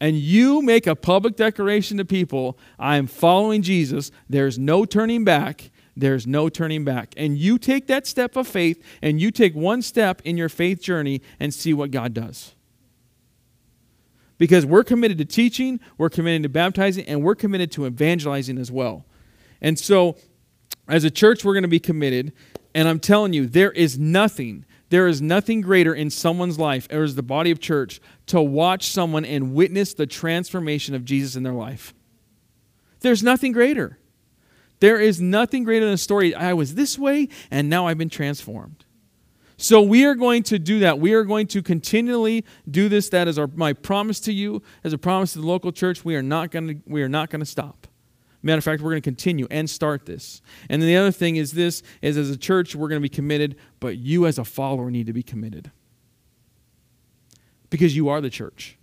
[0.00, 4.10] And you make a public declaration to people I am following Jesus.
[4.28, 5.70] There's no turning back.
[5.94, 7.12] There's no turning back.
[7.18, 10.80] And you take that step of faith and you take one step in your faith
[10.80, 12.54] journey and see what God does
[14.40, 18.72] because we're committed to teaching, we're committed to baptizing, and we're committed to evangelizing as
[18.72, 19.04] well.
[19.60, 20.16] And so,
[20.88, 22.32] as a church, we're going to be committed.
[22.74, 27.02] And I'm telling you, there is nothing, there is nothing greater in someone's life, or
[27.02, 31.42] as the body of church, to watch someone and witness the transformation of Jesus in
[31.42, 31.94] their life.
[33.00, 33.98] There's nothing greater.
[34.80, 36.34] There is nothing greater than a story.
[36.34, 38.84] I was this way, and now I've been transformed.
[39.56, 40.98] So we are going to do that.
[40.98, 43.10] We are going to continually do this.
[43.10, 46.04] That is our, my promise to you, as a promise to the local church.
[46.04, 47.86] We are not going to we are not going to stop.
[48.42, 50.40] Matter of fact, we're going to continue and start this.
[50.68, 53.14] And then the other thing is this: is as a church we're going to be
[53.14, 55.70] committed, but you as a follower need to be committed
[57.68, 58.76] because you are the church.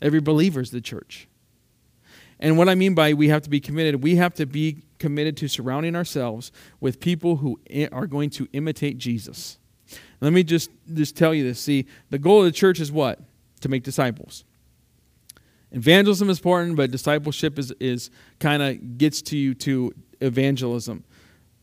[0.00, 1.28] Every believer is the church.
[2.40, 5.36] And what I mean by we have to be committed, we have to be committed
[5.38, 7.60] to surrounding ourselves with people who
[7.92, 9.58] are going to imitate Jesus.
[10.20, 11.60] Let me just, just tell you this.
[11.60, 13.20] See, the goal of the church is what?
[13.60, 14.44] To make disciples.
[15.72, 21.02] Evangelism is important, but discipleship is, is kind of gets to you to evangelism.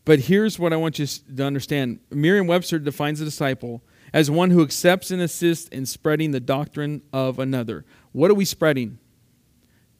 [0.04, 4.50] But here's what I want you to understand Merriam Webster defines a disciple as one
[4.50, 7.84] who accepts and assists in spreading the doctrine of another.
[8.10, 8.98] What are we spreading?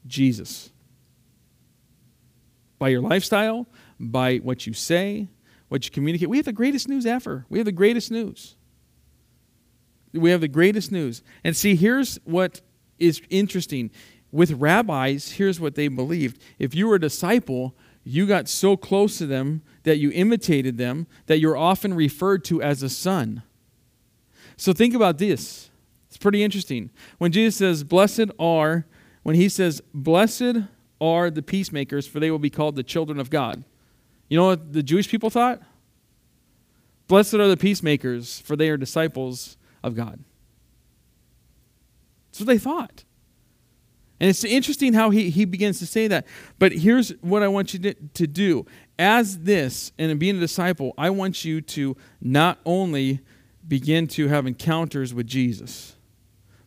[0.05, 0.71] Jesus.
[2.77, 5.29] By your lifestyle, by what you say,
[5.69, 6.29] what you communicate.
[6.29, 7.45] We have the greatest news ever.
[7.47, 8.57] We have the greatest news.
[10.11, 11.23] We have the greatest news.
[11.45, 12.59] And see, here's what
[13.01, 13.91] is interesting.
[14.31, 16.41] With rabbis, here's what they believed.
[16.59, 21.07] If you were a disciple, you got so close to them that you imitated them
[21.25, 23.43] that you're often referred to as a son.
[24.57, 25.69] So think about this.
[26.07, 26.89] It's pretty interesting.
[27.17, 28.85] When Jesus says, Blessed are,
[29.23, 30.67] when he says, Blessed
[30.99, 33.63] are the peacemakers, for they will be called the children of God.
[34.29, 35.61] You know what the Jewish people thought?
[37.07, 40.23] Blessed are the peacemakers, for they are disciples of God.
[42.41, 43.03] What they thought.
[44.19, 46.27] And it's interesting how he, he begins to say that.
[46.59, 48.67] But here's what I want you to, to do.
[48.99, 53.21] As this, and being a disciple, I want you to not only
[53.67, 55.95] begin to have encounters with Jesus,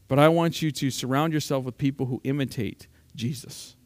[0.08, 3.76] but I want you to surround yourself with people who imitate Jesus.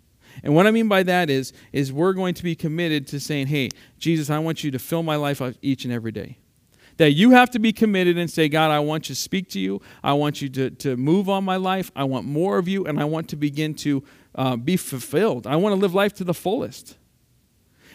[0.43, 3.49] And what I mean by that is, is we're going to be committed to saying,
[3.49, 3.69] hey,
[3.99, 6.39] Jesus, I want you to fill my life each and every day.
[6.99, 9.61] That you have to be committed and say, God, I want you to speak to
[9.61, 9.81] you.
[10.03, 11.91] I want you to, to move on my life.
[11.97, 15.47] I want more of you, and I want to begin to uh, be fulfilled.
[15.47, 16.97] I want to live life to the fullest.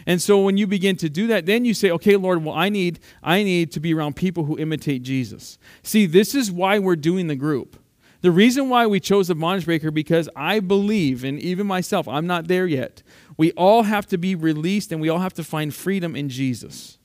[0.06, 2.70] And so when you begin to do that, then you say, okay, Lord, well, I
[2.70, 5.58] need, I need to be around people who imitate Jesus.
[5.82, 7.78] See, this is why we're doing the group.
[8.22, 12.26] The reason why we chose the bondage breaker because I believe, and even myself, I'm
[12.26, 13.04] not there yet.
[13.36, 16.97] We all have to be released and we all have to find freedom in Jesus.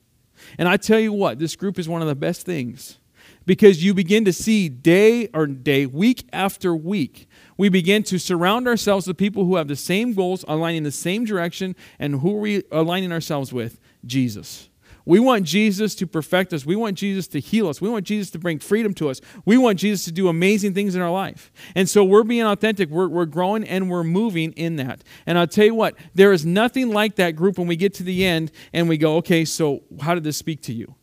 [0.57, 2.97] And I tell you what, this group is one of the best things
[3.45, 7.27] because you begin to see day or day, week after week,
[7.57, 11.25] we begin to surround ourselves with people who have the same goals, aligning the same
[11.25, 13.79] direction, and who are we aligning ourselves with?
[14.05, 14.69] Jesus.
[15.05, 16.65] We want Jesus to perfect us.
[16.65, 17.81] We want Jesus to heal us.
[17.81, 19.21] We want Jesus to bring freedom to us.
[19.45, 21.51] We want Jesus to do amazing things in our life.
[21.75, 22.89] And so we're being authentic.
[22.89, 25.03] We're, we're growing and we're moving in that.
[25.25, 28.03] And I'll tell you what, there is nothing like that group when we get to
[28.03, 30.95] the end and we go, okay, so how did this speak to you?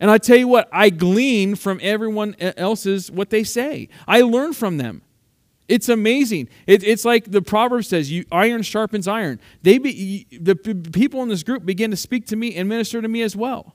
[0.00, 3.88] And I tell you what, I glean from everyone else's what they say.
[4.08, 5.02] I learn from them.
[5.72, 6.50] It's amazing.
[6.66, 11.30] It, it's like the proverb says, "You iron sharpens iron." They be, the people in
[11.30, 13.74] this group begin to speak to me and minister to me as well,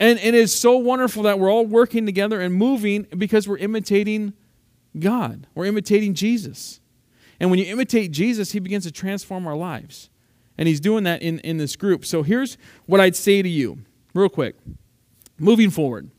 [0.00, 3.58] and, and it is so wonderful that we're all working together and moving because we're
[3.58, 4.32] imitating
[4.98, 5.46] God.
[5.54, 6.80] We're imitating Jesus,
[7.38, 10.10] and when you imitate Jesus, He begins to transform our lives,
[10.58, 12.04] and He's doing that in in this group.
[12.04, 13.78] So here's what I'd say to you,
[14.14, 14.56] real quick,
[15.38, 16.10] moving forward.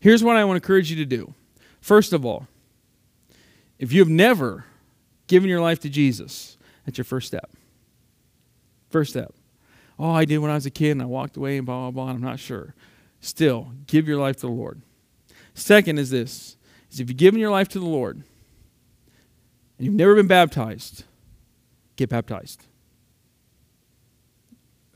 [0.00, 1.32] Here's what I want to encourage you to do.
[1.80, 2.46] First of all
[3.78, 4.64] if you have never
[5.26, 7.50] given your life to Jesus, that's your first step.
[8.90, 9.34] First step.
[9.98, 12.04] Oh, I did when I was a kid and I walked away and blah, blah,
[12.04, 12.74] blah, I'm not sure.
[13.20, 14.82] Still, give your life to the Lord.
[15.54, 16.56] Second is this
[16.90, 18.22] is if you've given your life to the Lord
[19.78, 21.04] and you've never been baptized,
[21.96, 22.66] get baptized.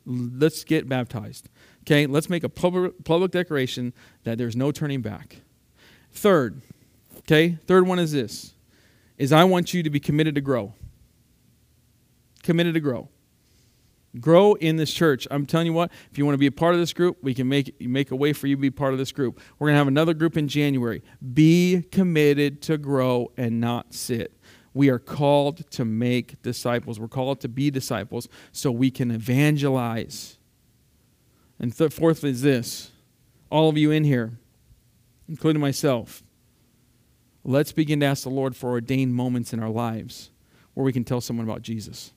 [0.06, 1.48] Let's get baptized.
[1.82, 3.92] Okay, let's make a public, public declaration
[4.24, 5.36] that there's no turning back.
[6.12, 6.60] Third,
[7.20, 8.54] okay, third one is this
[9.20, 10.72] is I want you to be committed to grow.
[12.42, 13.10] Committed to grow.
[14.18, 15.28] Grow in this church.
[15.30, 17.34] I'm telling you what, if you want to be a part of this group, we
[17.34, 19.38] can make, make a way for you to be part of this group.
[19.58, 21.02] We're going to have another group in January.
[21.34, 24.40] Be committed to grow and not sit.
[24.72, 26.98] We are called to make disciples.
[26.98, 30.38] We're called to be disciples so we can evangelize.
[31.58, 32.90] And th- fourth is this
[33.50, 34.38] all of you in here,
[35.28, 36.22] including myself,
[37.44, 40.30] let's begin to ask the Lord for ordained moments in our lives
[40.74, 42.12] where we can tell someone about Jesus.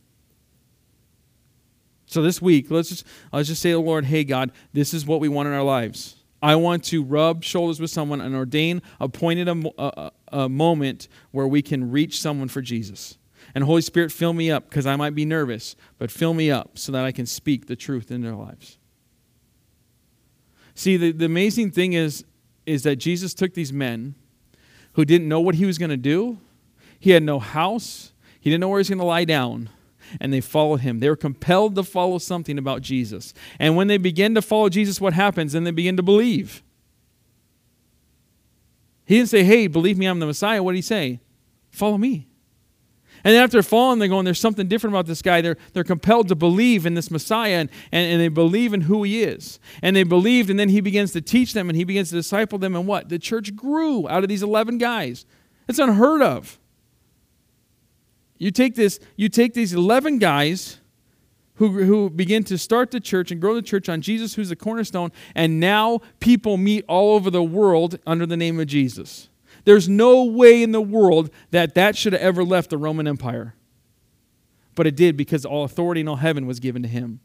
[2.05, 5.05] So this week, let's just let's just say to the Lord, "Hey God, this is
[5.05, 6.17] what we want in our lives.
[6.41, 11.47] I want to rub shoulders with someone and ordain appointed a, a, a moment where
[11.47, 13.17] we can reach someone for Jesus."
[13.55, 16.78] And Holy Spirit, fill me up because I might be nervous, but fill me up
[16.78, 18.78] so that I can speak the truth in their lives.
[20.76, 22.26] See, the, the amazing thing is,
[22.65, 24.15] is that Jesus took these men
[24.94, 26.39] who didn't know what he was going to do.
[27.00, 29.70] He had no house, he didn't know where he was going to lie down.
[30.20, 31.00] And they followed him.
[31.00, 33.34] They were compelled to follow something about Jesus.
[33.58, 35.54] And when they begin to follow Jesus, what happens?
[35.54, 36.62] Then they begin to believe.
[39.06, 40.62] He didn't say, Hey, believe me, I'm the Messiah.
[40.62, 41.20] What did he say?
[41.72, 42.28] Follow me.
[43.24, 45.41] And then after falling, they're going, there's something different about this guy.
[45.41, 49.03] They're, they're compelled to believe in this Messiah and, and, and they believe in who
[49.03, 49.59] he is.
[49.82, 52.59] And they believed, and then he begins to teach them and he begins to disciple
[52.59, 52.76] them.
[52.76, 53.07] And what?
[53.07, 55.26] The church grew out of these 11 guys.
[55.69, 56.59] It's unheard of.
[58.38, 60.80] You take this, you take these 11 guys
[61.55, 64.55] who, who begin to start the church and grow the church on Jesus, who's the
[64.55, 69.30] cornerstone, and now people meet all over the world under the name of Jesus.
[69.66, 73.55] There's no way in the world that that should have ever left the Roman Empire.
[74.76, 77.20] But it did because all authority in all heaven was given to him.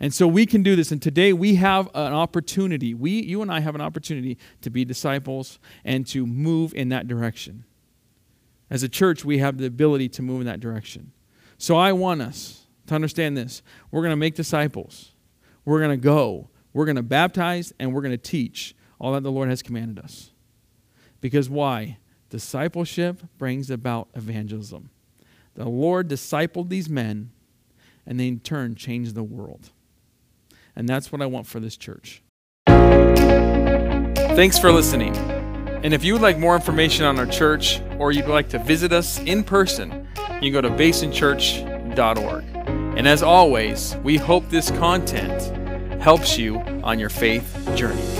[0.00, 0.90] And so we can do this.
[0.90, 2.94] And today we have an opportunity.
[2.94, 7.06] We, you and I have an opportunity to be disciples and to move in that
[7.06, 7.64] direction.
[8.70, 11.12] As a church, we have the ability to move in that direction.
[11.58, 13.62] So I want us to understand this.
[13.90, 15.12] We're going to make disciples.
[15.66, 16.48] We're going to go.
[16.72, 19.98] We're going to baptize and we're going to teach all that the Lord has commanded
[19.98, 20.30] us.
[21.20, 21.98] Because why?
[22.28, 24.90] Discipleship brings about evangelism.
[25.54, 27.30] The Lord discipled these men,
[28.06, 29.70] and they in turn changed the world.
[30.76, 32.22] And that's what I want for this church.
[32.66, 35.16] Thanks for listening.
[35.16, 38.92] And if you would like more information on our church, or you'd like to visit
[38.92, 40.06] us in person,
[40.40, 42.44] you can go to basinchurch.org.
[42.96, 48.19] And as always, we hope this content helps you on your faith journey.